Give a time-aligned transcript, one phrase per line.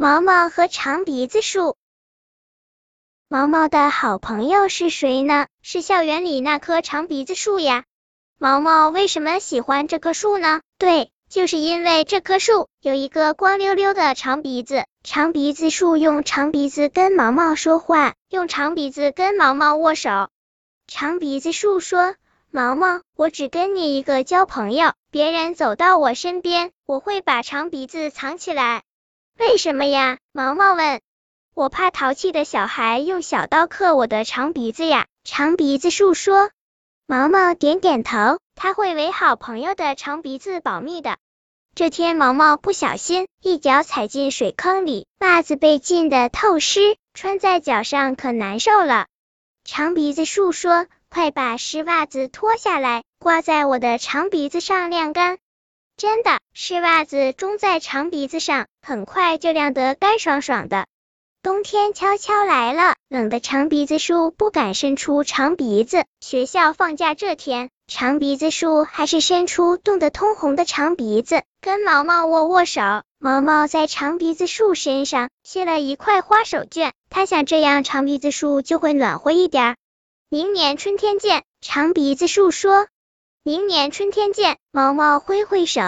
[0.00, 1.74] 毛毛和长鼻子树。
[3.26, 5.48] 毛毛的好朋友是谁呢？
[5.60, 7.82] 是校园里那棵长鼻子树呀。
[8.38, 10.60] 毛毛为什么喜欢这棵树呢？
[10.78, 14.84] 对，就是因为这棵树有一个光溜溜的长鼻子。
[15.02, 20.28] 长鼻子树用长鼻子跟毛毛说话，用长鼻子跟毛毛握手。
[20.86, 22.14] 长鼻子树说
[22.52, 28.84] ：“毛毛，我只跟你一个交朋友，别人走到我身边，我会把长鼻子藏起来。”
[29.38, 30.18] 为什么呀？
[30.32, 31.00] 毛毛问。
[31.54, 35.06] 我怕淘气的小孩用小刀刻我的长鼻子呀。
[35.22, 36.50] 长鼻子树说。
[37.06, 41.18] 毛毛点点头，他会为好朋友的长鼻子保密的。
[41.74, 49.06] 这天，毛毛不小心一脚踩进水坑里，袜子被浸得透湿，穿在脚上可难受了。
[49.64, 55.38] 长鼻子树说：“快把湿袜子脱下来，挂在我的长鼻子上晾干。”
[55.98, 60.86] 真的，湿袜子种在长鼻子上，很快就晾得干爽爽的。
[61.42, 66.04] 冬天悄悄来了，冷的长鼻子树不敢伸出长鼻子。
[66.20, 72.80] 学校放假这天，长鼻子树还是伸出冻得通红的长鼻子，跟毛毛握握手。
[73.18, 79.74] 毛毛在长鼻子树身上贴了一块花手绢，他想这样长鼻子树就会暖和一点。
[80.28, 82.86] 明年春天见，长鼻子树说。
[83.48, 85.80] 明年春天见，毛毛挥挥手。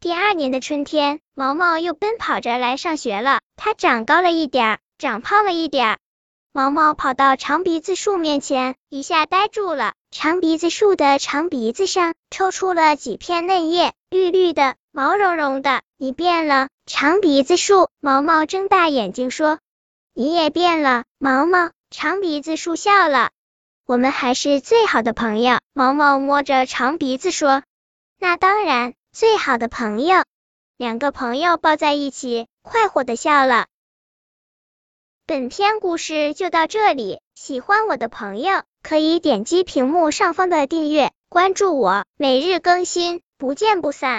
[0.00, 3.42] 第二年的春天，毛毛又奔跑着来上学了。
[3.56, 5.98] 它长高了一点儿，长胖了一点儿。
[6.50, 9.92] 毛毛跑到长鼻子树面前，一下呆住了。
[10.10, 15.82] 长鼻子树的长鼻子上抽出了几片嫩叶，绿绿的，毛茸茸的。
[15.98, 17.90] 你变了，长鼻子树。
[18.00, 19.58] 毛毛睁大眼睛说
[20.16, 23.28] ：“你也变了，毛毛。”长鼻子树笑了。
[23.88, 25.60] 我们还是最好的朋友。
[25.72, 27.62] 毛毛摸着长鼻子说
[28.20, 30.24] ：“那当然。”最好的朋友，
[30.76, 33.66] 两个朋友抱在一起，快活的笑了。
[35.24, 44.16] 本篇故事就到这里，喜欢我的朋友可以点击屏幕上方的订阅，关注我，每日更新，不见不散。